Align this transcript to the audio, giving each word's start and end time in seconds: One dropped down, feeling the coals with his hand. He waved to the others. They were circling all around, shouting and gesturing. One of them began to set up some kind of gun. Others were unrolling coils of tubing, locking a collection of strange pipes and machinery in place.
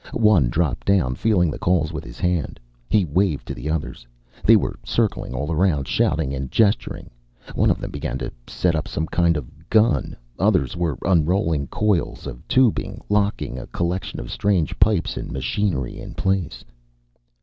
One 0.13 0.49
dropped 0.49 0.87
down, 0.87 1.13
feeling 1.13 1.51
the 1.51 1.59
coals 1.59 1.93
with 1.93 2.03
his 2.03 2.19
hand. 2.19 2.59
He 2.89 3.05
waved 3.05 3.45
to 3.45 3.53
the 3.53 3.69
others. 3.69 4.07
They 4.43 4.55
were 4.55 4.79
circling 4.83 5.35
all 5.35 5.51
around, 5.51 5.87
shouting 5.87 6.33
and 6.33 6.49
gesturing. 6.49 7.11
One 7.53 7.69
of 7.69 7.77
them 7.79 7.91
began 7.91 8.17
to 8.17 8.31
set 8.47 8.75
up 8.75 8.87
some 8.87 9.05
kind 9.05 9.37
of 9.37 9.69
gun. 9.69 10.17
Others 10.39 10.75
were 10.75 10.97
unrolling 11.03 11.67
coils 11.67 12.25
of 12.25 12.47
tubing, 12.47 12.99
locking 13.09 13.59
a 13.59 13.67
collection 13.67 14.19
of 14.19 14.31
strange 14.31 14.79
pipes 14.79 15.17
and 15.17 15.31
machinery 15.31 15.99
in 15.99 16.15
place. 16.15 16.65